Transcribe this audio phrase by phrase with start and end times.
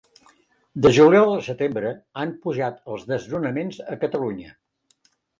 [0.85, 1.91] De juliol a setembre
[2.21, 4.55] han pujat els desnonaments a Catalunya